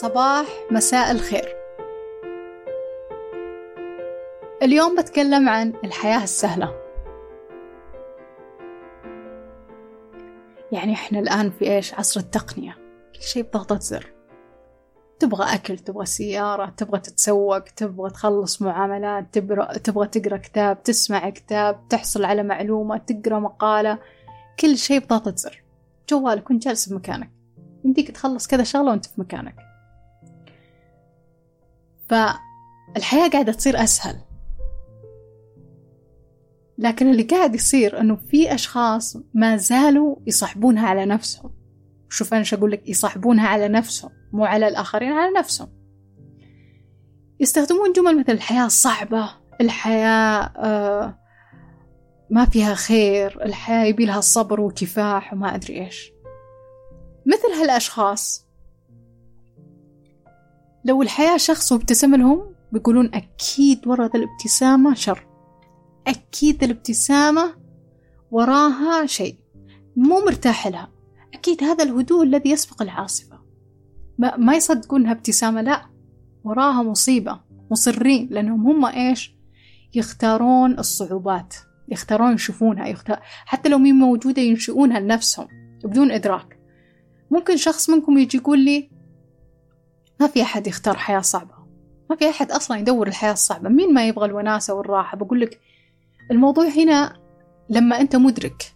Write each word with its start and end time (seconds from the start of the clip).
صباح 0.00 0.46
مساء 0.70 1.10
الخير. 1.10 1.54
اليوم 4.62 4.96
بتكلم 4.96 5.48
عن 5.48 5.72
الحياة 5.84 6.22
السهلة. 6.22 6.74
يعني 10.72 10.92
إحنا 10.92 11.18
الآن 11.18 11.50
في 11.50 11.76
إيش؟ 11.76 11.94
عصر 11.94 12.20
التقنية. 12.20 12.76
كل 13.14 13.22
شيء 13.22 13.42
بضغطة 13.42 13.78
زر. 13.78 14.12
تبغى 15.18 15.54
أكل 15.54 15.78
تبغى 15.78 16.06
سيارة 16.06 16.66
تبغى 16.76 17.00
تتسوق 17.00 17.58
تبغى 17.58 18.10
تخلص 18.10 18.62
معاملات 18.62 19.34
تبغى, 19.34 19.78
تقرأ 20.06 20.36
كتاب 20.36 20.82
تسمع 20.82 21.30
كتاب 21.30 21.88
تحصل 21.88 22.24
على 22.24 22.42
معلومة 22.42 22.96
تقرأ 22.98 23.38
مقالة. 23.38 23.98
كل 24.60 24.76
شيء 24.76 24.98
بضغطة 24.98 25.36
زر. 25.36 25.62
جوالك 26.08 26.50
وانت 26.50 26.64
جالس 26.64 26.88
بمكانك 26.88 27.30
يمديك 27.84 28.10
تخلص 28.10 28.46
كذا 28.46 28.62
شغلة 28.62 28.90
وانت 28.90 29.06
في 29.06 29.20
مكانك. 29.20 29.67
فالحياة 32.08 33.28
قاعدة 33.28 33.52
تصير 33.52 33.82
أسهل. 33.82 34.16
لكن 36.78 37.10
اللي 37.10 37.22
قاعد 37.22 37.54
يصير 37.54 38.00
أنه 38.00 38.16
في 38.16 38.54
أشخاص 38.54 39.16
ما 39.34 39.56
زالوا 39.56 40.16
يصاحبونها 40.26 40.88
على 40.88 41.06
نفسهم. 41.06 41.50
شوف 42.10 42.34
أنا 42.34 42.44
أقول 42.52 42.72
لك 42.72 42.88
يصاحبونها 42.88 43.48
على 43.48 43.68
نفسهم 43.68 44.10
مو 44.32 44.44
على 44.44 44.68
الآخرين 44.68 45.12
على 45.12 45.32
نفسهم. 45.38 45.68
يستخدمون 47.40 47.92
جمل 47.92 48.18
مثل 48.18 48.32
الحياة 48.32 48.68
صعبة 48.68 49.30
الحياة 49.60 50.52
آه 50.56 51.18
ما 52.30 52.44
فيها 52.44 52.74
خير 52.74 53.44
الحياة 53.44 53.84
يبي 53.84 54.06
لها 54.06 54.20
صبر 54.20 54.60
وكفاح 54.60 55.32
وما 55.32 55.54
أدري 55.54 55.84
إيش. 55.84 56.12
مثل 57.26 57.60
هالأشخاص 57.60 58.47
لو 60.88 61.02
الحياة 61.02 61.36
شخص 61.36 61.72
وابتسم 61.72 62.14
لهم 62.14 62.54
بيقولون 62.72 63.10
أكيد 63.14 63.86
ورا 63.86 64.10
الابتسامة 64.14 64.94
شر. 64.94 65.26
أكيد 66.06 66.64
الابتسامة 66.64 67.54
وراها 68.30 69.06
شيء. 69.06 69.38
مو 69.96 70.20
مرتاح 70.20 70.66
لها. 70.66 70.92
أكيد 71.34 71.64
هذا 71.64 71.84
الهدوء 71.84 72.22
الذي 72.22 72.50
يسبق 72.50 72.82
العاصفة. 72.82 73.38
ما, 74.18 74.36
ما 74.36 74.54
يصدقونها 74.54 75.12
ابتسامة 75.12 75.62
لا. 75.62 75.86
وراها 76.44 76.82
مصيبة 76.82 77.40
مصرين 77.70 78.28
لأنهم 78.30 78.66
هم 78.66 78.84
إيش؟ 78.84 79.34
يختارون 79.94 80.78
الصعوبات. 80.78 81.54
يختارون 81.88 82.34
يشوفونها 82.34 82.86
يختار 82.86 83.18
حتى 83.22 83.68
لو 83.68 83.78
مين 83.78 83.94
موجودة 83.94 84.42
ينشئونها 84.42 85.00
لنفسهم 85.00 85.48
بدون 85.84 86.10
إدراك. 86.10 86.58
ممكن 87.30 87.56
شخص 87.56 87.90
منكم 87.90 88.18
يجي 88.18 88.38
يقول 88.38 88.58
لي 88.58 88.97
ما 90.20 90.26
في 90.26 90.42
أحد 90.42 90.66
يختار 90.66 90.96
حياة 90.96 91.20
صعبة. 91.20 91.54
ما 92.10 92.16
في 92.16 92.30
أحد 92.30 92.52
أصلا 92.52 92.78
يدور 92.78 93.06
الحياة 93.06 93.32
الصعبة. 93.32 93.68
مين 93.68 93.94
ما 93.94 94.08
يبغى 94.08 94.26
الوناسة 94.26 94.74
والراحة؟ 94.74 95.16
بقول 95.16 95.40
لك 95.40 95.60
الموضوع 96.30 96.68
هنا 96.68 97.16
لما 97.70 98.00
أنت 98.00 98.16
مدرك 98.16 98.74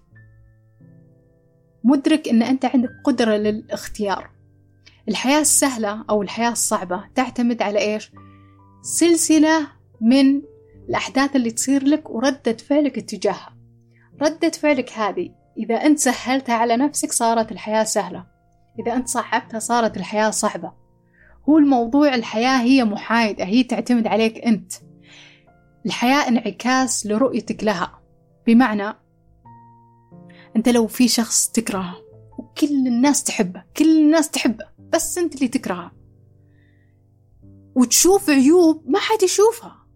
مدرك 1.84 2.28
أن 2.28 2.42
أنت 2.42 2.64
عندك 2.64 2.90
قدرة 3.04 3.36
للاختيار. 3.36 4.30
الحياة 5.08 5.40
السهلة 5.40 6.04
أو 6.10 6.22
الحياة 6.22 6.50
الصعبة 6.50 7.04
تعتمد 7.14 7.62
على 7.62 7.78
إيش؟ 7.78 8.12
سلسلة 8.82 9.68
من 10.00 10.42
الأحداث 10.88 11.36
اللي 11.36 11.50
تصير 11.50 11.84
لك 11.84 12.10
وردة 12.10 12.52
فعلك 12.52 12.98
اتجاهها. 12.98 13.56
ردة 14.22 14.50
فعلك 14.50 14.92
هذه 14.92 15.30
إذا 15.58 15.74
أنت 15.74 15.98
سهلتها 15.98 16.54
على 16.54 16.76
نفسك 16.76 17.12
صارت 17.12 17.52
الحياة 17.52 17.84
سهلة. 17.84 18.26
إذا 18.78 18.94
أنت 18.94 19.08
صعبتها 19.08 19.58
صارت 19.58 19.96
الحياة 19.96 20.30
صعبة. 20.30 20.81
هو 21.48 21.58
الموضوع 21.58 22.14
الحياة 22.14 22.62
هي 22.62 22.84
محايدة 22.84 23.44
هي 23.44 23.64
تعتمد 23.64 24.06
عليك 24.06 24.38
أنت. 24.38 24.72
الحياة 25.86 26.28
انعكاس 26.28 27.06
لرؤيتك 27.06 27.64
لها. 27.64 28.00
بمعنى 28.46 28.94
أنت 30.56 30.68
لو 30.68 30.86
في 30.86 31.08
شخص 31.08 31.48
تكرهه 31.48 31.96
وكل 32.38 32.86
الناس 32.86 33.24
تحبه 33.24 33.64
كل 33.76 33.98
الناس 33.98 34.30
تحبه 34.30 34.64
بس 34.92 35.18
أنت 35.18 35.34
اللي 35.34 35.48
تكرهه. 35.48 35.92
وتشوف 37.74 38.30
عيوب 38.30 38.82
ما 38.86 38.98
حد 38.98 39.22
يشوفها. 39.22 39.86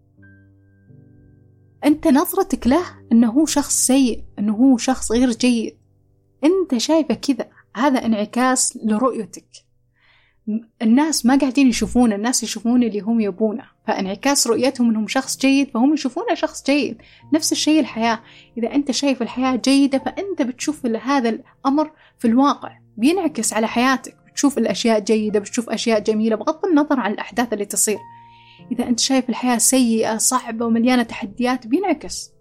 أنت 1.85 2.07
نظرتك 2.07 2.67
له 2.67 2.83
أنه 3.11 3.31
هو 3.31 3.45
شخص 3.45 3.85
سيء 3.85 4.23
أنه 4.39 4.55
هو 4.55 4.77
شخص 4.77 5.11
غير 5.11 5.31
جيد. 5.31 5.77
أنت 6.43 6.77
شايفه 6.77 7.13
كذا. 7.13 7.49
هذا 7.75 8.05
انعكاس 8.05 8.79
لرؤيتك. 8.83 9.66
الناس 10.81 11.25
ما 11.25 11.35
قاعدين 11.35 11.67
يشوفون 11.67 12.13
الناس 12.13 12.43
يشوفون 12.43 12.83
اللي 12.83 12.99
هم 12.99 13.19
يبونه. 13.19 13.63
فانعكاس 13.87 14.47
رؤيتهم 14.47 14.89
إنهم 14.89 15.07
شخص 15.07 15.37
جيد 15.37 15.69
فهم 15.69 15.93
يشوفونه 15.93 16.33
شخص 16.33 16.63
جيد. 16.65 17.01
نفس 17.33 17.51
الشيء 17.51 17.79
الحياة. 17.79 18.19
إذا 18.57 18.75
أنت 18.75 18.91
شايف 18.91 19.21
الحياة 19.21 19.55
جيدة 19.55 19.97
فأنت 19.97 20.41
بتشوف 20.41 20.85
هذا 20.85 21.29
الأمر 21.29 21.91
في 22.19 22.27
الواقع. 22.27 22.79
بينعكس 22.97 23.53
على 23.53 23.67
حياتك. 23.67 24.15
بتشوف 24.27 24.57
الأشياء 24.57 24.99
جيدة 24.99 25.39
بتشوف 25.39 25.69
أشياء 25.69 25.99
جميلة 25.99 26.35
بغض 26.35 26.65
النظر 26.65 26.99
عن 26.99 27.11
الأحداث 27.11 27.53
اللي 27.53 27.65
تصير. 27.65 27.97
إذا 28.71 28.87
أنت 28.87 28.99
شايف 28.99 29.29
الحياة 29.29 29.57
سيئة 29.57 30.17
صعبة 30.17 30.65
ومليانة 30.65 31.03
تحديات 31.03 31.67
بينعكس. 31.67 32.31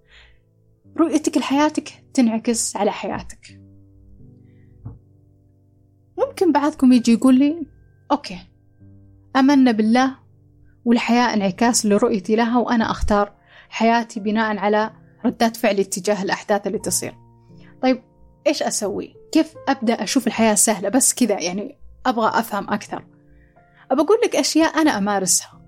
رؤيتك 0.97 1.37
لحياتك 1.37 1.88
تنعكس 2.15 2.77
على 2.77 2.93
حياتك. 2.93 3.61
ممكن 6.19 6.53
بعضكم 6.53 6.93
يجي 6.93 7.12
يقول 7.12 7.38
لي 7.38 7.75
أوكي. 8.12 8.39
أمنا 9.37 9.72
بالله 9.72 10.15
والحياة 10.84 11.34
انعكاس 11.34 11.87
لرؤيتي 11.87 12.37
لها 12.37 12.59
وأنا 12.59 12.91
أختار 12.91 13.33
حياتي 13.69 14.21
بناء 14.21 14.56
على 14.56 14.91
ردات 15.25 15.56
فعلي 15.56 15.84
تجاه 15.84 16.22
الأحداث 16.22 16.67
اللي 16.67 16.78
تصير. 16.78 17.15
طيب 17.83 18.03
إيش 18.47 18.62
أسوي؟ 18.62 19.15
كيف 19.33 19.55
أبدأ 19.69 20.03
أشوف 20.03 20.27
الحياة 20.27 20.55
سهلة؟ 20.55 20.89
بس 20.89 21.15
كذا 21.15 21.41
يعني 21.41 21.78
أبغى 22.06 22.28
أفهم 22.28 22.71
أكثر. 22.71 23.05
أقول 23.91 24.19
لك 24.25 24.37
أشياء 24.37 24.81
أنا 24.81 24.99
أمارسها 24.99 25.61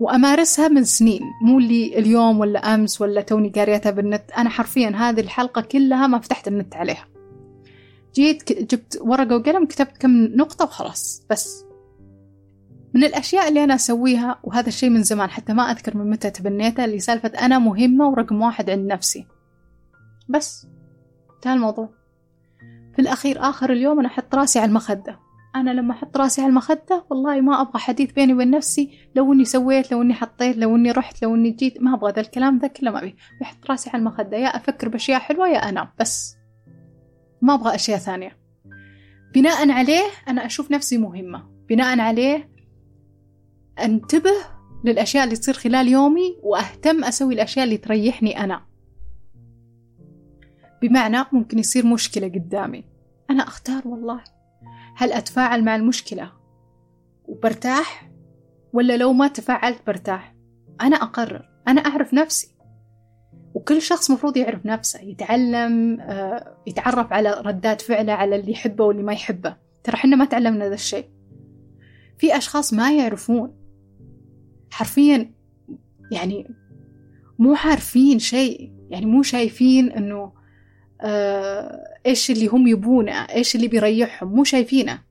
وأمارسها 0.00 0.68
من 0.68 0.84
سنين 0.84 1.22
مو 1.42 1.58
اللي 1.58 1.98
اليوم 1.98 2.40
ولا 2.40 2.74
أمس 2.74 3.00
ولا 3.00 3.20
توني 3.20 3.48
قاريتها 3.48 3.90
بالنت. 3.90 4.30
أنا 4.38 4.50
حرفيا 4.50 4.88
هذه 4.88 5.20
الحلقة 5.20 5.62
كلها 5.62 6.06
ما 6.06 6.18
فتحت 6.18 6.48
النت 6.48 6.76
عليها. 6.76 7.08
جيت 8.14 8.52
جبت 8.52 8.98
ورقة 9.00 9.36
وقلم 9.36 9.66
كتبت 9.66 9.96
كم 9.96 10.10
نقطة 10.10 10.64
وخلاص 10.64 11.22
بس. 11.30 11.65
من 12.96 13.04
الأشياء 13.04 13.48
اللي 13.48 13.64
أنا 13.64 13.74
أسويها 13.74 14.40
وهذا 14.42 14.68
الشيء 14.68 14.90
من 14.90 15.02
زمان 15.02 15.30
حتى 15.30 15.52
ما 15.52 15.62
أذكر 15.62 15.96
من 15.96 16.10
متى 16.10 16.30
تبنيته 16.30 16.84
اللي 16.84 16.98
سالفة 16.98 17.28
أنا 17.28 17.58
مهمة 17.58 18.08
ورقم 18.08 18.42
واحد 18.42 18.70
عند 18.70 18.92
نفسي. 18.92 19.26
بس 20.28 20.66
انتهى 21.34 21.54
الموضوع. 21.54 21.88
في 22.94 23.02
الأخير 23.02 23.40
آخر 23.40 23.72
اليوم 23.72 23.98
أنا 23.98 24.08
أحط 24.08 24.34
راسي 24.34 24.58
على 24.58 24.68
المخدة. 24.68 25.18
أنا 25.56 25.70
لما 25.70 25.92
أحط 25.92 26.16
راسي 26.16 26.40
على 26.40 26.48
المخدة 26.48 27.04
والله 27.10 27.40
ما 27.40 27.60
أبغى 27.60 27.78
حديث 27.78 28.12
بيني 28.12 28.34
وبين 28.34 28.50
نفسي 28.50 28.98
لو 29.14 29.32
إني 29.32 29.44
سويت 29.44 29.92
لو 29.92 30.02
إني 30.02 30.14
حطيت 30.14 30.56
لو 30.56 30.76
إني 30.76 30.90
رحت 30.90 31.22
لو 31.22 31.34
إني 31.34 31.50
جيت 31.50 31.82
ما 31.82 31.94
أبغى 31.94 32.12
ذا 32.12 32.20
الكلام 32.20 32.58
ذا 32.58 32.68
كله 32.68 32.90
ما 32.90 32.98
أبي. 32.98 33.16
بحط 33.40 33.70
راسي 33.70 33.90
على 33.90 34.00
المخدة 34.00 34.36
يا 34.36 34.48
أفكر 34.48 34.88
بأشياء 34.88 35.20
حلوة 35.20 35.48
يا 35.48 35.68
أنام. 35.68 35.88
بس 36.00 36.36
ما 37.42 37.54
أبغى 37.54 37.74
أشياء 37.74 37.98
ثانية. 37.98 38.38
بناء 39.34 39.70
عليه 39.70 40.02
أنا 40.28 40.46
أشوف 40.46 40.70
نفسي 40.70 40.98
مهمة. 40.98 41.48
بناء 41.68 42.00
عليه 42.00 42.55
أنتبه 43.78 44.56
للأشياء 44.84 45.24
اللي 45.24 45.36
تصير 45.36 45.54
خلال 45.54 45.88
يومي 45.88 46.36
وأهتم 46.42 47.04
أسوي 47.04 47.34
الأشياء 47.34 47.64
اللي 47.64 47.76
تريحني 47.76 48.44
أنا. 48.44 48.62
بمعنى 50.82 51.18
ممكن 51.32 51.58
يصير 51.58 51.86
مشكلة 51.86 52.28
قدامي. 52.28 52.84
أنا 53.30 53.42
أختار 53.42 53.88
والله. 53.88 54.20
هل 54.96 55.12
أتفاعل 55.12 55.64
مع 55.64 55.76
المشكلة 55.76 56.32
وبرتاح؟ 57.24 58.10
ولا 58.72 58.96
لو 58.96 59.12
ما 59.12 59.28
تفاعلت 59.28 59.86
برتاح؟ 59.86 60.34
أنا 60.80 60.96
أقرر. 60.96 61.48
أنا 61.68 61.80
أعرف 61.80 62.14
نفسي. 62.14 62.56
وكل 63.54 63.82
شخص 63.82 64.10
مفروض 64.10 64.36
يعرف 64.36 64.66
نفسه 64.66 65.00
يتعلم 65.00 66.00
آه، 66.00 66.56
يتعرف 66.66 67.12
على 67.12 67.30
ردات 67.30 67.80
فعله 67.80 68.12
على 68.12 68.36
اللي 68.36 68.52
يحبه 68.52 68.84
واللي 68.84 69.02
ما 69.02 69.12
يحبه. 69.12 69.56
ترى 69.84 69.96
حنا 69.96 70.16
ما 70.16 70.24
تعلمنا 70.24 70.68
ذا 70.68 70.74
الشيء. 70.74 71.08
في 72.18 72.36
أشخاص 72.36 72.72
ما 72.72 72.92
يعرفون. 72.92 73.65
حرفيا 74.76 75.30
يعني 76.12 76.54
مو 77.38 77.54
عارفين 77.54 78.18
شيء 78.18 78.72
يعني 78.90 79.06
مو 79.06 79.22
شايفين 79.22 79.92
إنه 79.92 80.32
آه 81.00 81.98
إيش 82.06 82.30
اللي 82.30 82.46
هم 82.46 82.66
يبونه 82.66 83.12
إيش 83.12 83.56
اللي 83.56 83.68
بيريحهم 83.68 84.28
مو 84.28 84.44
شايفينه. 84.44 85.02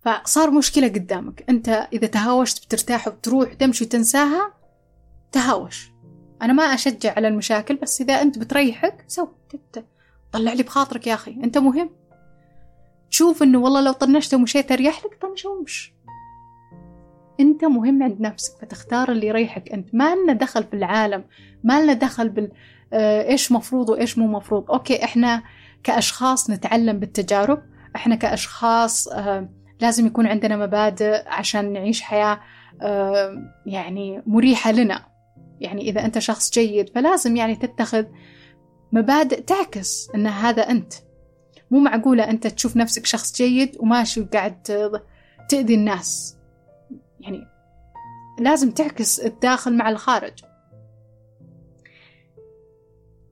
فصار 0.00 0.50
مشكلة 0.50 0.88
قدامك. 0.88 1.44
أنت 1.48 1.68
إذا 1.68 2.06
تهاوشت 2.06 2.64
بترتاح 2.64 3.08
وبتروح 3.08 3.52
تمشي 3.54 3.84
وتنساها 3.84 4.54
تهاوش. 5.32 5.90
أنا 6.42 6.52
ما 6.52 6.62
أشجع 6.62 7.14
على 7.16 7.28
المشاكل 7.28 7.76
بس 7.76 8.00
إذا 8.00 8.22
أنت 8.22 8.38
بتريحك 8.38 9.04
سو 9.06 9.28
طلع 10.32 10.52
لي 10.52 10.62
بخاطرك 10.62 11.06
يا 11.06 11.14
أخي. 11.14 11.30
أنت 11.30 11.58
مهم. 11.58 11.90
تشوف 13.10 13.42
إنه 13.42 13.58
والله 13.58 13.80
لو 13.80 13.92
طنشت 13.92 14.34
ومشيت 14.34 14.72
أريح 14.72 15.04
لك 15.04 15.18
طنش 15.22 15.44
ومش 15.44 15.97
أنت 17.62 17.64
مهم 17.64 18.02
عند 18.02 18.20
نفسك 18.20 18.52
فتختار 18.60 19.12
اللي 19.12 19.26
يريحك 19.26 19.72
أنت. 19.72 19.94
ما 19.94 20.14
لنا 20.14 20.32
دخل 20.32 20.64
في 20.64 20.74
العالم 20.76 21.24
ما 21.64 21.82
لنا 21.82 21.92
دخل 21.92 22.28
بال 22.28 22.50
آه، 22.92 23.28
إيش 23.28 23.52
مفروض 23.52 23.88
وإيش 23.88 24.18
مو 24.18 24.26
مفروض. 24.26 24.70
أوكي 24.70 25.04
إحنا 25.04 25.42
كأشخاص 25.82 26.50
نتعلم 26.50 26.98
بالتجارب. 26.98 27.62
إحنا 27.96 28.14
كأشخاص 28.14 29.08
آه، 29.08 29.48
لازم 29.80 30.06
يكون 30.06 30.26
عندنا 30.26 30.56
مبادئ 30.56 31.28
عشان 31.28 31.72
نعيش 31.72 32.02
حياة 32.02 32.40
آه، 32.82 33.34
يعني 33.66 34.22
مريحة 34.26 34.72
لنا. 34.72 35.06
يعني 35.60 35.82
إذا 35.90 36.04
أنت 36.04 36.18
شخص 36.18 36.50
جيد 36.50 36.88
فلازم 36.88 37.36
يعني 37.36 37.56
تتخذ 37.56 38.04
مبادئ 38.92 39.40
تعكس 39.40 40.10
أن 40.14 40.26
هذا 40.26 40.62
أنت. 40.62 40.94
مو 41.70 41.78
معقولة 41.78 42.30
أنت 42.30 42.46
تشوف 42.46 42.76
نفسك 42.76 43.06
شخص 43.06 43.36
جيد 43.36 43.76
وماشي 43.80 44.20
وقاعد 44.20 44.62
تأذي 45.48 45.74
الناس. 45.74 46.37
يعني 47.20 47.46
لازم 48.38 48.70
تعكس 48.70 49.20
الداخل 49.20 49.76
مع 49.76 49.88
الخارج. 49.88 50.38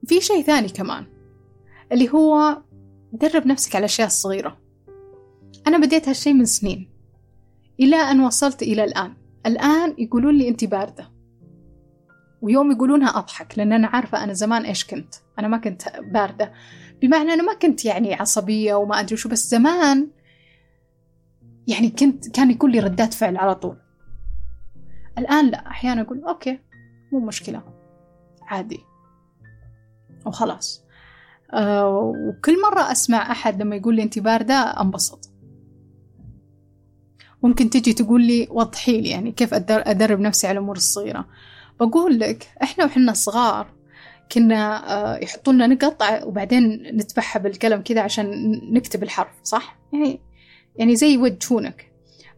في 0.07 0.21
شيء 0.21 0.41
ثاني 0.41 0.69
كمان 0.69 1.05
اللي 1.91 2.09
هو 2.09 2.61
درب 3.13 3.47
نفسك 3.47 3.75
على 3.75 3.79
الأشياء 3.79 4.07
الصغيرة 4.07 4.57
أنا 5.67 5.77
بديت 5.77 6.07
هالشيء 6.07 6.33
من 6.33 6.45
سنين 6.45 6.89
إلى 7.79 7.95
أن 7.95 8.19
وصلت 8.19 8.61
إلى 8.61 8.83
الآن. 8.83 9.13
الآن 9.45 9.95
يقولون 9.97 10.37
لي 10.37 10.49
أنت 10.49 10.65
باردة. 10.65 11.11
ويوم 12.41 12.71
يقولونها 12.71 13.17
أضحك 13.17 13.57
لأن 13.57 13.73
أنا 13.73 13.87
عارفة 13.87 14.23
أنا 14.23 14.33
زمان 14.33 14.65
إيش 14.65 14.85
كنت. 14.85 15.15
أنا 15.39 15.47
ما 15.47 15.57
كنت 15.57 15.83
باردة. 16.13 16.53
بمعنى 17.01 17.33
أنا 17.33 17.43
ما 17.43 17.53
كنت 17.53 17.85
يعني 17.85 18.13
عصبية 18.13 18.75
وما 18.75 18.99
أدري 18.99 19.17
شو 19.17 19.29
بس 19.29 19.49
زمان 19.49 20.07
يعني 21.67 21.89
كنت 21.89 22.29
كان 22.29 22.51
يكون 22.51 22.71
لي 22.71 22.79
ردات 22.79 23.13
فعل 23.13 23.37
على 23.37 23.55
طول. 23.55 23.77
الآن 25.17 25.49
لا 25.49 25.67
أحيانا 25.67 26.01
أقول 26.01 26.23
أوكي 26.23 26.59
مو 27.11 27.19
مشكلة. 27.19 27.63
عادي. 28.41 28.79
وخلاص. 30.25 30.83
أه 31.53 31.89
وكل 31.89 32.61
مرة 32.61 32.91
أسمع 32.91 33.31
أحد 33.31 33.61
لما 33.61 33.75
يقول 33.75 33.95
لي 33.95 34.03
أنت 34.03 34.19
باردة 34.19 34.53
أنبسط. 34.53 35.29
ممكن 37.43 37.69
تجي 37.69 37.93
تقول 37.93 38.21
لي 38.21 38.47
وضحي 38.51 39.01
لي 39.01 39.09
يعني 39.09 39.31
كيف 39.31 39.53
أدرب 39.71 40.19
نفسي 40.19 40.47
على 40.47 40.57
الأمور 40.57 40.75
الصغيرة. 40.75 41.27
بقول 41.79 42.19
لك 42.19 42.47
إحنا 42.63 42.85
وحنا 42.85 43.13
صغار 43.13 43.67
كنا 44.31 44.91
آه، 44.93 45.23
يحطوا 45.23 45.53
لنا 45.53 45.67
نقط 45.67 46.03
وبعدين 46.23 46.63
نتبعها 46.97 47.39
بالقلم 47.39 47.81
كذا 47.81 48.01
عشان 48.01 48.51
نكتب 48.73 49.03
الحرف 49.03 49.31
صح؟ 49.43 49.77
يعني 49.93 50.19
يعني 50.77 50.95
زي 50.95 51.13
يوجهونك 51.13 51.91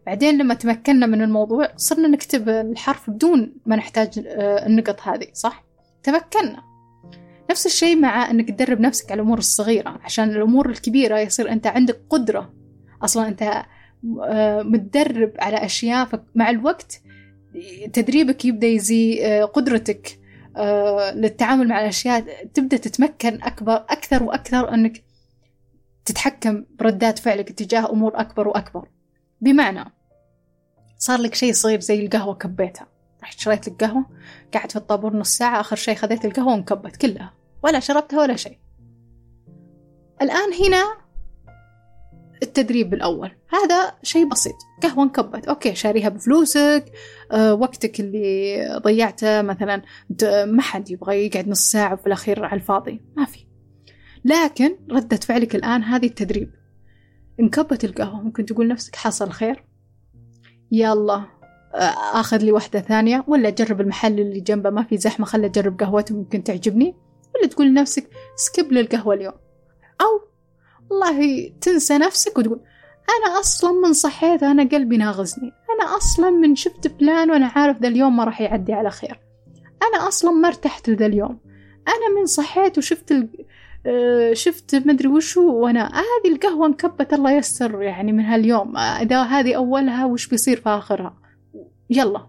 بعدين 0.06 0.38
لما 0.38 0.54
تمكنا 0.54 1.06
من 1.06 1.22
الموضوع 1.22 1.68
صرنا 1.76 2.08
نكتب 2.08 2.48
الحرف 2.48 3.10
بدون 3.10 3.52
ما 3.66 3.76
نحتاج 3.76 4.26
آه، 4.26 4.66
النقط 4.66 5.00
هذه 5.02 5.26
صح؟ 5.32 5.64
تمكنا. 6.02 6.62
نفس 7.50 7.66
الشيء 7.66 7.96
مع 7.96 8.30
إنك 8.30 8.48
تدرب 8.48 8.80
نفسك 8.80 9.12
على 9.12 9.20
الأمور 9.20 9.38
الصغيرة 9.38 9.98
عشان 10.04 10.30
الأمور 10.30 10.70
الكبيرة 10.70 11.18
يصير 11.18 11.52
أنت 11.52 11.66
عندك 11.66 12.00
قدرة. 12.10 12.52
أصلا 13.02 13.28
أنت 13.28 13.64
آه، 14.22 14.62
متدرب 14.62 15.32
على 15.38 15.56
أشياء 15.56 16.08
مع 16.34 16.50
الوقت 16.50 17.02
تدريبك 17.92 18.44
يبدأ 18.44 18.66
يزي 18.66 19.22
قدرتك 19.42 20.18
آه، 20.56 21.14
للتعامل 21.14 21.68
مع 21.68 21.80
الأشياء 21.80 22.24
تبدأ 22.54 22.76
تتمكن 22.76 23.42
أكبر 23.42 23.76
أكثر 23.76 24.22
وأكثر 24.22 24.74
أنك 24.74 25.02
تتحكم 26.10 26.64
بردات 26.78 27.18
فعلك 27.18 27.52
تجاه 27.52 27.90
أمور 27.90 28.20
أكبر 28.20 28.48
وأكبر. 28.48 28.88
بمعنى 29.40 29.84
صار 30.98 31.20
لك 31.20 31.34
شيء 31.34 31.52
صغير 31.52 31.80
زي 31.80 32.06
القهوة 32.06 32.34
كبيتها. 32.34 32.86
رحت 33.22 33.38
شريت 33.38 33.68
لك 33.68 33.84
قهوة 33.84 34.06
قعدت 34.54 34.70
في 34.72 34.76
الطابور 34.76 35.16
نص 35.16 35.36
ساعة 35.36 35.60
آخر 35.60 35.76
شيء 35.76 35.94
خذيت 35.94 36.24
القهوة 36.24 36.52
وانكبت 36.52 36.96
كلها. 36.96 37.32
ولا 37.62 37.80
شربتها 37.80 38.20
ولا 38.20 38.36
شيء. 38.36 38.58
الآن 40.22 40.52
هنا 40.66 40.84
التدريب 42.42 42.94
الأول. 42.94 43.30
هذا 43.48 43.92
شيء 44.02 44.28
بسيط. 44.28 44.56
قهوة 44.82 45.04
انكبت. 45.04 45.48
أوكي 45.48 45.74
شاريها 45.74 46.08
بفلوسك. 46.08 46.84
أه 47.32 47.54
وقتك 47.54 48.00
اللي 48.00 48.66
ضيعته 48.82 49.42
مثلا 49.42 49.82
ما 50.44 50.62
حد 50.62 50.90
يبغى 50.90 51.26
يقعد 51.26 51.48
نص 51.48 51.70
ساعة 51.70 51.94
وفي 51.94 52.06
الأخير 52.06 52.44
على 52.44 52.60
الفاضي. 52.60 53.02
ما 53.16 53.24
في. 53.24 53.49
لكن 54.24 54.76
ردة 54.90 55.16
فعلك 55.16 55.54
الآن 55.54 55.82
هذه 55.82 56.06
التدريب. 56.06 56.50
انكبت 57.40 57.84
القهوة 57.84 58.22
ممكن 58.22 58.46
تقول 58.46 58.68
نفسك 58.68 58.96
حصل 58.96 59.30
خير؟ 59.30 59.64
يلا 60.72 61.24
آخذ 62.12 62.36
لي 62.36 62.52
واحدة 62.52 62.80
ثانية 62.80 63.24
ولا 63.28 63.48
اجرب 63.48 63.80
المحل 63.80 64.20
اللي 64.20 64.40
جنبه 64.40 64.70
ما 64.70 64.82
في 64.82 64.96
زحمة 64.96 65.26
خلي 65.26 65.46
اجرب 65.46 65.80
قهوته 65.80 66.16
ممكن 66.16 66.44
تعجبني. 66.44 66.94
ولا 67.34 67.48
تقول 67.48 67.66
لنفسك 67.66 68.10
سكب 68.36 68.72
للقهوة 68.72 69.14
اليوم. 69.14 69.34
أو 70.00 70.20
والله 70.90 71.48
تنسى 71.60 71.98
نفسك 71.98 72.38
وتقول 72.38 72.60
أنا 73.18 73.40
أصلا 73.40 73.72
من 73.72 73.92
صحيت 73.92 74.42
أنا 74.42 74.68
قلبي 74.68 74.96
ناغزني. 74.96 75.52
أنا 75.70 75.96
أصلا 75.96 76.30
من 76.30 76.56
شفت 76.56 76.88
فلان 76.88 77.30
وأنا 77.30 77.46
عارف 77.46 77.82
ذا 77.82 77.88
اليوم 77.88 78.16
ما 78.16 78.24
راح 78.24 78.40
يعدي 78.40 78.72
على 78.72 78.90
خير. 78.90 79.20
أنا 79.82 80.08
أصلا 80.08 80.30
ما 80.30 80.48
ارتحت 80.48 80.90
لذا 80.90 81.06
اليوم. 81.06 81.40
أنا 81.88 82.20
من 82.20 82.26
صحيت 82.26 82.78
وشفت 82.78 83.12
شفت 84.32 84.74
مدري 84.74 85.08
وشو 85.08 85.52
وأنا 85.52 85.88
هذه 85.88 86.32
القهوة 86.32 86.66
انكبت 86.66 87.12
الله 87.12 87.32
يستر 87.32 87.82
يعني 87.82 88.12
من 88.12 88.24
هاليوم. 88.24 88.76
إذا 88.76 89.22
هذه 89.22 89.56
أولها 89.56 90.06
وش 90.06 90.26
بيصير 90.26 90.60
في 90.60 90.68
آخرها؟ 90.68 91.18
يلا. 91.90 92.26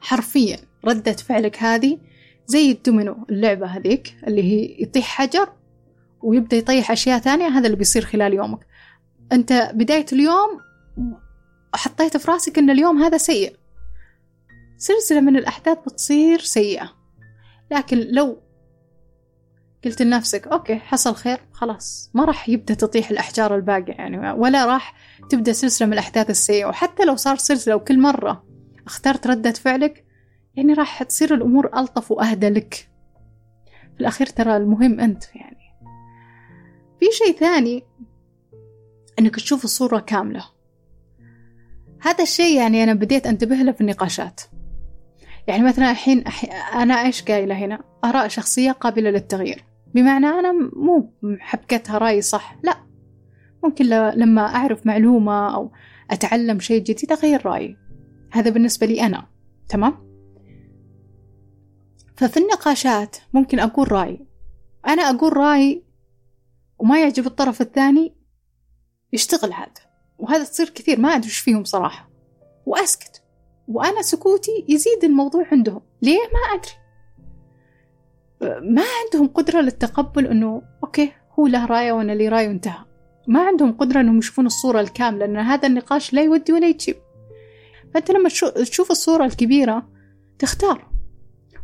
حرفيا 0.00 0.58
ردة 0.84 1.12
فعلك 1.12 1.62
هذه 1.62 1.98
زي 2.46 2.70
الدومينو 2.70 3.26
اللعبة 3.30 3.66
هذيك 3.66 4.14
اللي 4.26 4.42
هي 4.42 4.82
يطيح 4.82 5.04
حجر 5.04 5.48
ويبدأ 6.22 6.56
يطيح 6.56 6.90
أشياء 6.90 7.18
ثانية 7.18 7.48
هذا 7.48 7.66
اللي 7.66 7.76
بيصير 7.76 8.04
خلال 8.04 8.34
يومك. 8.34 8.66
أنت 9.32 9.70
بداية 9.74 10.06
اليوم 10.12 10.60
حطيت 11.74 12.16
في 12.16 12.30
راسك 12.30 12.58
أن 12.58 12.70
اليوم 12.70 13.02
هذا 13.02 13.18
سيء. 13.18 13.56
سلسلة 14.76 15.20
من 15.20 15.36
الأحداث 15.36 15.78
بتصير 15.86 16.38
سيئة. 16.38 16.92
لكن 17.70 17.98
لو 17.98 18.38
قلت 19.84 20.02
لنفسك 20.02 20.46
okay 20.46 20.78
حصل 20.78 21.14
خير 21.14 21.40
خلاص. 21.52 22.10
ما 22.14 22.24
راح 22.24 22.48
يبدأ 22.48 22.74
تطيح 22.74 23.10
الأحجار 23.10 23.56
الباقية 23.56 23.92
يعني 23.92 24.32
ولا 24.32 24.66
راح 24.66 24.94
تبدأ 25.30 25.52
سلسلة 25.52 25.86
من 25.86 25.92
الأحداث 25.92 26.30
السيئة. 26.30 26.64
وحتى 26.64 27.04
لو 27.04 27.16
صار 27.16 27.36
سلسلة 27.36 27.74
وكل 27.74 28.00
مرة 28.00 28.44
اخترت 28.86 29.26
ردة 29.26 29.52
فعلك 29.52 30.04
يعني 30.54 30.72
راح 30.72 31.02
تصير 31.02 31.34
الأمور 31.34 31.70
ألطف 31.76 32.10
وأهدى 32.10 32.48
لك. 32.48 32.88
في 33.94 34.00
الأخير 34.00 34.26
ترى 34.26 34.56
المهم 34.56 35.00
أنت 35.00 35.24
يعني. 35.34 35.60
في 37.00 37.06
شيء 37.12 37.36
ثاني 37.36 37.84
إنك 39.18 39.34
تشوف 39.34 39.64
الصورة 39.64 39.98
كاملة. 39.98 40.44
هذا 42.00 42.22
الشيء 42.22 42.56
يعني 42.56 42.82
أنا 42.82 42.94
بديت 42.94 43.26
أنتبه 43.26 43.56
له 43.56 43.72
في 43.72 43.80
النقاشات. 43.80 44.40
يعني 45.46 45.62
مثلا 45.62 45.90
الحين 45.90 46.24
أنا 46.74 46.94
إيش 46.94 47.22
قايلة 47.22 47.54
هنا؟ 47.54 47.80
آراء 48.04 48.28
شخصية 48.28 48.72
قابلة 48.72 49.10
للتغيير. 49.10 49.69
بمعنى 49.94 50.26
أنا 50.26 50.52
مو 50.76 51.12
حبكتها 51.38 51.98
راي 51.98 52.22
صح. 52.22 52.58
لا. 52.62 52.76
ممكن 53.64 53.86
لما 53.86 54.42
أعرف 54.42 54.86
معلومة 54.86 55.54
أو 55.54 55.72
أتعلم 56.10 56.60
شيء 56.60 56.82
جديد 56.82 57.12
أغير 57.12 57.46
رأيي. 57.46 57.76
هذا 58.32 58.50
بالنسبة 58.50 58.86
لي 58.86 59.06
أنا. 59.06 59.26
تمام؟ 59.68 60.10
ففي 62.16 62.36
النقاشات 62.36 63.16
ممكن 63.32 63.58
أقول 63.58 63.92
رأي 63.92 64.26
أنا 64.86 65.02
أقول 65.02 65.36
رأي 65.36 65.84
وما 66.78 67.00
يعجب 67.00 67.26
الطرف 67.26 67.60
الثاني 67.60 68.16
يشتغل 69.12 69.52
هذا. 69.52 69.90
وهذا 70.18 70.44
تصير 70.44 70.68
كثير. 70.68 71.00
ما 71.00 71.08
أدري 71.08 71.26
إيش 71.26 71.38
فيهم 71.38 71.64
صراحة. 71.64 72.10
وأسكت. 72.66 73.22
وأنا 73.68 74.02
سكوتي 74.02 74.64
يزيد 74.68 75.04
الموضوع 75.04 75.46
عندهم. 75.52 75.82
ليه؟ 76.02 76.18
ما 76.18 76.58
أدري. 76.58 76.79
ما 78.42 78.82
عندهم 79.04 79.28
قدرة 79.28 79.60
للتقبل 79.60 80.26
إنه 80.26 80.62
okay 80.84 81.12
هو 81.38 81.46
له 81.46 81.66
راية 81.66 81.92
وأنا 81.92 82.12
لي 82.12 82.28
راية 82.28 82.48
وانتهى. 82.48 82.84
ما 83.28 83.42
عندهم 83.42 83.72
قدرة 83.72 84.00
إنهم 84.00 84.18
يشوفون 84.18 84.46
الصورة 84.46 84.80
الكاملة 84.80 85.26
لأن 85.26 85.36
هذا 85.36 85.68
النقاش 85.68 86.14
لا 86.14 86.22
يودي 86.22 86.52
ولا 86.52 86.68
يجيب. 86.68 86.96
فأنت 87.94 88.10
لما 88.10 88.28
تشوف 88.54 88.90
الصورة 88.90 89.24
الكبيرة 89.24 89.88
تختار. 90.38 90.90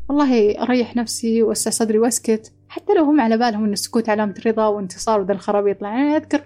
والله 0.08 0.62
أريح 0.62 0.96
نفسي 0.96 1.42
وأسع 1.42 1.70
صدري 1.70 1.98
وأسكت. 1.98 2.52
حتى 2.68 2.94
لو 2.94 3.04
هم 3.04 3.20
على 3.20 3.36
بالهم 3.36 3.64
أن 3.64 3.72
السكوت 3.72 4.08
علامة 4.08 4.42
رضا 4.46 4.66
وانتصار 4.66 5.20
وذا 5.20 5.32
الخرابيط. 5.32 5.82
يعني 5.82 6.16
أذكر 6.16 6.44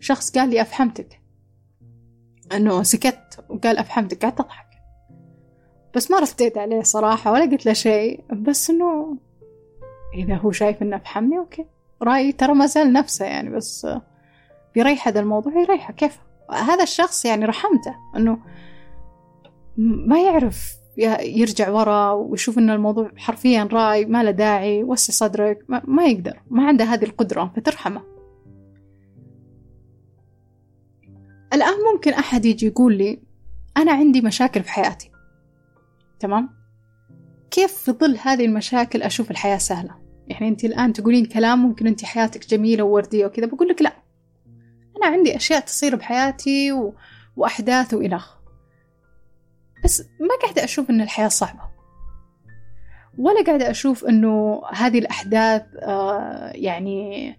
شخص 0.00 0.38
قال 0.38 0.50
لي 0.50 0.60
أفحمتك 0.60 1.20
أنه 2.52 2.82
سكت 2.82 3.44
وقال 3.48 3.78
أفحمتك 3.78 4.22
قعدت 4.24 4.40
أضحك. 4.40 4.66
بس 5.96 6.10
ما 6.10 6.18
رديت 6.18 6.58
عليه 6.58 6.82
صراحة 6.82 7.32
ولا 7.32 7.44
قلت 7.44 7.66
له 7.66 7.72
شيء. 7.72 8.24
بس 8.32 8.70
إنه 8.70 9.16
إذا 10.14 10.34
هو 10.34 10.52
شايف 10.52 10.82
إنه 10.82 10.96
أفحمني 10.96 11.38
أوكي. 11.38 11.66
رأيي 12.02 12.32
ترى 12.32 12.54
ما 12.54 12.66
زال 12.66 12.92
نفسه 12.92 13.24
يعني 13.24 13.50
بس 13.50 13.86
بيريح 14.74 15.08
هذا 15.08 15.20
الموضوع 15.20 15.52
يريحه. 15.60 15.92
كيف؟ 15.92 16.18
هذا 16.50 16.82
الشخص 16.82 17.24
يعني 17.24 17.44
رحمته 17.44 17.94
أنه 18.16 18.38
ما 19.76 20.22
يعرف 20.22 20.80
يرجع 21.22 21.70
ورا 21.70 22.10
ويشوف 22.10 22.58
أن 22.58 22.70
الموضوع 22.70 23.10
حرفيا 23.16 23.68
راي 23.72 24.04
ما 24.04 24.22
له 24.22 24.30
داعي 24.30 24.84
وسع 24.84 25.12
صدرك 25.12 25.64
ما, 25.68 25.82
ما 25.84 26.06
يقدر 26.06 26.40
ما 26.50 26.66
عنده 26.66 26.84
هذه 26.84 27.04
القدرة 27.04 27.52
فترحمه. 27.56 28.02
الآن 31.52 31.74
ممكن 31.94 32.12
أحد 32.12 32.44
يجي 32.44 32.66
يقول 32.66 32.98
لي 32.98 33.22
أنا 33.76 33.92
عندي 33.92 34.20
مشاكل 34.20 34.62
في 34.62 34.70
حياتي. 34.70 35.10
تمام؟ 36.20 36.50
كيف 37.50 37.72
في 37.72 37.92
ظل 37.92 38.18
هذه 38.22 38.44
المشاكل 38.44 39.02
أشوف 39.02 39.30
الحياة 39.30 39.58
سهلة؟ 39.58 39.99
يعني 40.30 40.48
أنت 40.48 40.64
الآن 40.64 40.92
تقولين 40.92 41.24
كلام 41.24 41.58
ممكن 41.58 41.86
أنت 41.86 42.04
حياتك 42.04 42.48
جميلة 42.48 42.84
ووردية 42.84 43.26
وكذا 43.26 43.46
بقول 43.46 43.68
لك 43.68 43.82
لا. 43.82 43.92
أنا 44.96 45.06
عندي 45.06 45.36
أشياء 45.36 45.60
تصير 45.60 45.96
بحياتي 45.96 46.72
و... 46.72 46.94
وأحداث 47.36 47.94
وإلخ 47.94 48.34
بس 49.84 50.00
ما 50.00 50.28
قاعدة 50.42 50.64
أشوف 50.64 50.90
إن 50.90 51.00
الحياة 51.00 51.28
صعبة. 51.28 51.70
ولا 53.18 53.44
قاعدة 53.44 53.70
أشوف 53.70 54.04
إنه 54.04 54.62
هذه 54.72 54.98
الأحداث 54.98 55.62
آه 55.82 56.52
يعني 56.54 57.36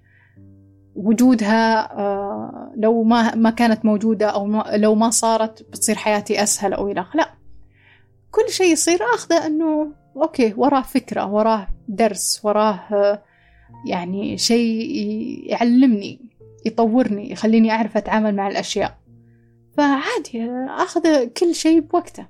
وجودها 0.96 1.92
آه 2.00 2.74
لو 2.78 3.04
ما 3.04 3.36
ما 3.36 3.50
كانت 3.50 3.86
موجودة 3.86 4.28
أو 4.30 4.46
ما 4.46 4.64
لو 4.76 4.96
ما 4.96 5.10
صارت 5.10 5.64
بتصير 5.64 5.96
حياتي 5.96 6.44
أسهل 6.44 6.74
أو 6.74 6.88
إلى 6.88 7.06
لا. 7.16 7.30
كل 8.32 8.50
شيء 8.50 8.72
يصير 8.72 9.00
أخذه 9.14 9.46
إنه 9.46 10.01
أوكي 10.16 10.54
وراه 10.58 10.82
فكرة 10.82 11.26
وراه 11.34 11.68
درس 11.88 12.42
وراه 12.44 13.22
يعني 13.88 14.38
شيء 14.38 14.90
يعلمني 15.46 16.20
يطورني 16.66 17.32
يخليني 17.32 17.72
أعرف 17.72 17.98
أتعامل 17.98 18.36
مع 18.36 18.48
الأشياء. 18.48 18.98
فعادي 19.78 20.52
أخذ 20.70 21.26
كل 21.26 21.56
شيء 21.56 21.80
بوقته. 21.80 22.26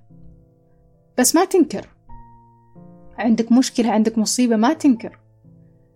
بس 1.17 1.35
ما 1.35 1.45
تنكر. 1.45 1.87
عندك 3.17 3.51
مشكلة 3.51 3.91
عندك 3.91 4.17
مصيبة 4.17 4.55
ما 4.55 4.73
تنكر. 4.73 5.19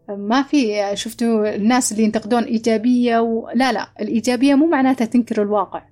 ما 0.10 0.42
في 0.42 0.92
شفتوا 0.94 1.56
الناس 1.56 1.92
اللي 1.92 2.04
ينتقدون 2.04 2.44
إيجابية 2.44 3.20
و... 3.20 3.50
لا 3.56 3.72
لا 3.72 3.88
الإيجابية 4.02 4.56
مو 4.56 4.68
معناتها 4.68 5.06
تنكر 5.06 5.42
الواقع. 5.42 5.84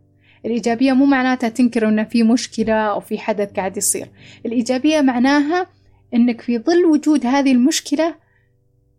الإيجابية 0.45 0.93
مو 0.93 1.05
معناتها 1.05 1.49
تنكر 1.49 1.87
إن 1.87 2.05
في 2.05 2.23
مشكلة 2.23 2.73
أو 2.73 2.99
في 2.99 3.19
حدث 3.19 3.53
قاعد 3.53 3.77
يصير. 3.77 4.09
الإيجابية 4.45 5.01
معناها 5.01 5.67
إنك 6.13 6.41
في 6.41 6.59
ظل 6.59 6.85
وجود 6.85 7.25
هذه 7.25 7.51
المشكلة 7.51 8.15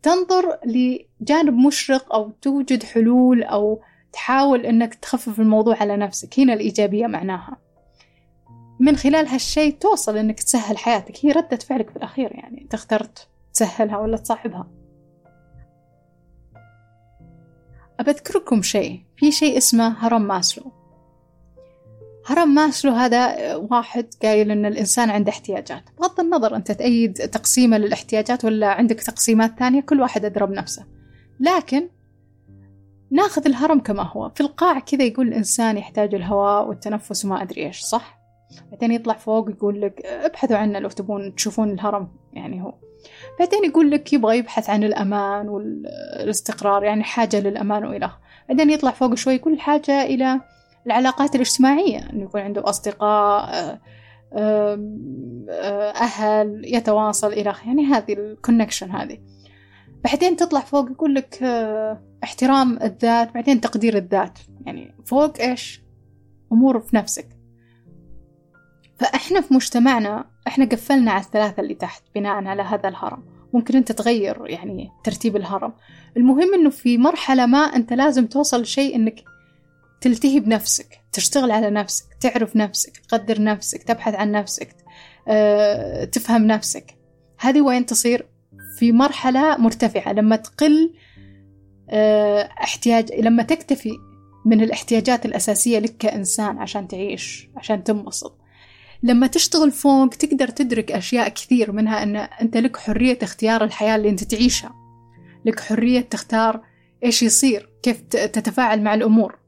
تنظر 0.02 0.58
لجانب 0.66 1.54
مشرق 1.54 2.14
أو 2.14 2.30
توجد 2.30 2.82
حلول 2.82 3.42
أو 3.42 3.82
تحاول 4.12 4.66
إنك 4.66 4.94
تخفف 4.94 5.40
الموضوع 5.40 5.76
على 5.76 5.96
نفسك. 5.96 6.40
هنا 6.40 6.52
الإيجابية 6.52 7.06
معناها. 7.06 7.56
من 8.80 8.96
خلال 8.96 9.26
هالشيء 9.26 9.76
توصل 9.78 10.16
إنك 10.16 10.40
تسهل 10.42 10.78
حياتك. 10.78 11.26
هي 11.26 11.32
ردة 11.32 11.56
فعلك 11.56 11.90
في 11.90 11.96
الأخير 11.96 12.32
يعني. 12.34 12.62
أنت 12.62 12.74
اخترت 12.74 13.28
تسهلها 13.54 13.98
ولا 13.98 14.16
تصعبها 14.16 14.66
أبذكركم 18.00 18.62
شيء. 18.62 19.02
في 19.16 19.32
شيء 19.32 19.58
اسمه 19.58 19.88
هرم 19.88 20.22
ماسلو. 20.22 20.72
هرم 22.26 22.54
ماسلو 22.54 22.92
هذا 22.92 23.54
واحد 23.56 24.06
قايل 24.22 24.50
إن 24.50 24.66
الإنسان 24.66 25.10
عنده 25.10 25.30
احتياجات. 25.30 25.82
بغض 25.98 26.20
النظر 26.20 26.56
أنت 26.56 26.72
تأيد 26.72 27.12
تقسيمة 27.12 27.78
للاحتياجات 27.78 28.44
ولا 28.44 28.66
عندك 28.66 29.00
تقسيمات 29.00 29.58
ثانية 29.58 29.80
كل 29.80 30.00
واحد 30.00 30.24
أدرى 30.24 30.46
بنفسه 30.46 30.84
لكن 31.40 31.88
ناخذ 33.10 33.46
الهرم 33.46 33.80
كما 33.80 34.02
هو. 34.02 34.30
في 34.34 34.40
القاع 34.40 34.78
كذا 34.78 35.04
يقول 35.04 35.28
الإنسان 35.28 35.78
يحتاج 35.78 36.14
الهواء 36.14 36.68
والتنفس 36.68 37.24
وما 37.24 37.42
أدري 37.42 37.66
إيش 37.66 37.80
صح؟ 37.80 38.18
بعدين 38.70 38.92
يطلع 38.92 39.14
فوق 39.14 39.50
يقول 39.50 39.82
لك 39.82 40.06
ابحثوا 40.06 40.56
عنه 40.56 40.78
لو 40.78 40.88
تبون 40.88 41.34
تشوفون 41.34 41.70
الهرم 41.70 42.08
يعني 42.32 42.62
هو. 42.62 42.74
بعدين 43.38 43.64
يقول 43.64 43.90
لك 43.90 44.12
يبغى 44.12 44.38
يبحث 44.38 44.70
عن 44.70 44.84
الأمان 44.84 45.48
والإستقرار 45.48 46.84
يعني 46.84 47.04
حاجة 47.04 47.40
للأمان 47.40 47.84
وإلى 47.84 48.10
بعدين 48.48 48.70
يطلع 48.70 48.90
فوق 48.90 49.14
شوي 49.14 49.34
يقول 49.34 49.60
حاجة 49.60 50.02
إلى 50.02 50.40
العلاقات 50.86 51.34
الاجتماعية 51.34 51.98
إنه 51.98 52.22
يكون 52.22 52.40
عنده 52.40 52.68
أصدقاء 52.68 53.80
أهل 56.00 56.62
يتواصل 56.64 57.32
إلى 57.32 57.54
يعني 57.66 57.84
هذه 57.84 58.12
الكونكشن 58.12 58.90
هذه. 58.90 59.18
بعدين 60.04 60.36
تطلع 60.36 60.60
فوق 60.60 60.90
يقول 60.90 61.14
لك 61.14 61.42
احترام 62.24 62.78
الذات 62.82 63.34
بعدين 63.34 63.60
تقدير 63.60 63.96
الذات. 63.96 64.38
يعني 64.66 64.94
فوق 65.04 65.40
إيش؟ 65.40 65.82
أمور 66.52 66.80
في 66.80 66.96
نفسك. 66.96 67.28
فإحنا 68.96 69.40
في 69.40 69.54
مجتمعنا 69.54 70.24
إحنا 70.46 70.64
قفلنا 70.64 71.10
على 71.10 71.24
الثلاثة 71.24 71.60
اللي 71.60 71.74
تحت 71.74 72.02
بناء 72.14 72.44
على 72.44 72.62
هذا 72.62 72.88
الهرم. 72.88 73.22
ممكن 73.52 73.76
أنت 73.76 73.92
تغير 73.92 74.46
يعني 74.46 74.90
ترتيب 75.04 75.36
الهرم. 75.36 75.72
المهم 76.16 76.54
أنه 76.54 76.70
في 76.70 76.98
مرحلة 76.98 77.46
ما 77.46 77.58
أنت 77.58 77.92
لازم 77.92 78.26
توصل 78.26 78.60
لشيء 78.60 78.96
أنك 78.96 79.24
تلتهي 80.00 80.40
بنفسك 80.40 81.00
تشتغل 81.12 81.50
على 81.50 81.70
نفسك 81.70 82.04
تعرف 82.20 82.56
نفسك 82.56 82.96
تقدر 82.96 83.42
نفسك 83.42 83.82
تبحث 83.82 84.14
عن 84.14 84.32
نفسك 84.32 84.68
أه، 85.28 86.04
تفهم 86.04 86.46
نفسك. 86.46 86.94
هذه 87.38 87.60
وين 87.60 87.86
تصير؟ 87.86 88.26
في 88.78 88.92
مرحلة 88.92 89.56
مرتفعة 89.56 90.12
لما 90.12 90.36
تقل 90.36 90.94
أه، 91.90 92.48
احتياج 92.62 93.12
لما 93.12 93.42
تكتفي 93.42 93.92
من 94.46 94.60
الاحتياجات 94.60 95.26
الأساسية 95.26 95.78
لك 95.78 95.96
كإنسان 95.96 96.58
عشان 96.58 96.88
تعيش 96.88 97.48
عشان 97.56 97.84
تنبسط. 97.84 98.38
لما 99.02 99.26
تشتغل 99.26 99.70
فوق 99.70 100.08
تقدر 100.08 100.48
تدرك 100.48 100.92
أشياء 100.92 101.28
كثير 101.28 101.72
منها 101.72 102.02
أن 102.02 102.16
أنت 102.16 102.56
لك 102.56 102.76
حرية 102.76 103.18
اختيار 103.22 103.64
الحياة 103.64 103.96
اللي 103.96 104.08
أنت 104.08 104.24
تعيشها. 104.24 104.74
لك 105.44 105.60
حرية 105.60 106.00
تختار 106.00 106.60
إيش 107.04 107.22
يصير 107.22 107.68
كيف 107.82 108.00
تتفاعل 108.08 108.82
مع 108.82 108.94
الأمور. 108.94 109.43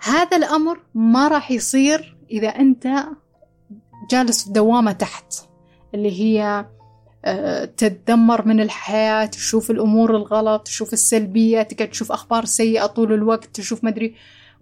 هذا 0.00 0.36
الأمر 0.36 0.80
ما 0.94 1.28
راح 1.28 1.50
يصير 1.50 2.16
إذا 2.30 2.48
أنت 2.48 3.04
جالس 4.10 4.44
في 4.44 4.52
دوامة 4.52 4.92
تحت 4.92 5.34
اللي 5.94 6.20
هي 6.20 6.66
آه، 7.24 7.64
تتذمر 7.64 8.46
من 8.46 8.60
الحياة 8.60 9.26
تشوف 9.26 9.70
الأمور 9.70 10.16
الغلط 10.16 10.62
تشوف 10.62 10.92
السلبية 10.92 11.62
تقعد 11.62 11.90
تشوف 11.90 12.12
أخبار 12.12 12.44
سيئة 12.44 12.86
طول 12.86 13.12
الوقت 13.12 13.56
تشوف 13.56 13.84
مدري 13.84 14.14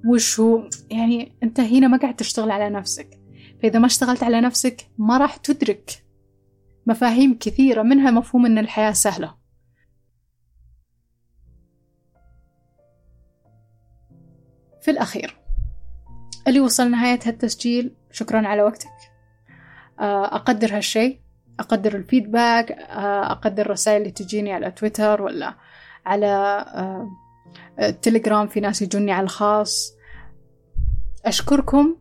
وش 0.07 0.40
هو. 0.40 0.69
يعني 0.90 1.33
أنت 1.43 1.61
هنا 1.61 1.88
ما 1.88 1.99
قاعد 1.99 2.16
تشتغل 2.16 2.50
على 2.50 2.71
نفسك. 2.71 3.19
فإذا 3.62 3.78
ما 3.78 3.87
اشتغلت 3.87 4.23
على 4.23 4.40
نفسك 4.40 4.87
ما 4.99 5.19
راح 5.19 5.37
تدرك 5.37 6.05
مفاهيم 6.87 7.38
كثيرة 7.40 7.83
منها 7.83 8.11
مفهوم 8.11 8.47
أن 8.47 8.59
الحياة 8.59 8.93
سهلة. 8.93 9.35
في 14.87 14.93
الأخير. 14.93 15.37
اللي 16.49 16.61
وصل 16.61 16.90
نهاية 16.90 17.19
هالتسجيل 17.25 17.95
شكرا 18.11 18.49
على 18.49 18.62
وقتك. 18.62 18.88
آه، 20.00 20.25
أقدر 20.25 20.76
هالشي 20.76 21.21
أقدر 21.61 21.97
الفيدباك 21.97 22.73
آه، 22.73 23.33
أقدر 23.33 23.62
الرسائل 23.66 24.00
اللي 24.00 24.11
تجيني 24.11 24.52
على 24.52 24.71
تويتر 24.71 25.23
ولا 25.23 25.55
على 26.07 26.26
آه، 26.75 27.11
التليجرام 27.81 28.47
في 28.47 28.61
ناس 28.61 28.83
يجوني 28.83 29.12
على 29.12 29.25
الخاص. 29.25 29.93
أشكركم 31.25 31.97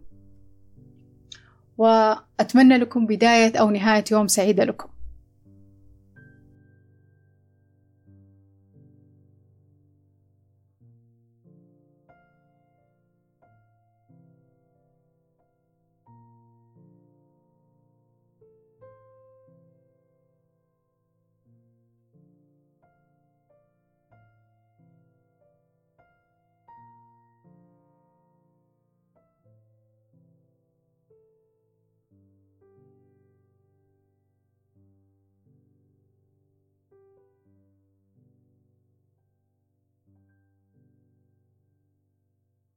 وأتمنى 1.77 2.77
لكم 2.77 3.05
بداية 3.05 3.57
أو 3.57 3.69
نهاية 3.69 4.03
يوم 4.11 4.27
سعيدة 4.27 4.63
لكم. 4.63 4.89